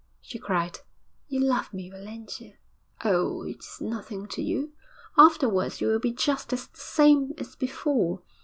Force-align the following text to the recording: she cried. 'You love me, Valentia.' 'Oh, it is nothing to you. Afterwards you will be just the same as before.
she 0.19 0.39
cried. 0.39 0.79
'You 1.27 1.41
love 1.41 1.71
me, 1.75 1.91
Valentia.' 1.91 2.55
'Oh, 3.05 3.43
it 3.43 3.59
is 3.59 3.79
nothing 3.79 4.25
to 4.29 4.41
you. 4.41 4.73
Afterwards 5.15 5.79
you 5.79 5.89
will 5.89 5.99
be 5.99 6.11
just 6.11 6.49
the 6.49 6.57
same 6.57 7.33
as 7.37 7.55
before. 7.55 8.23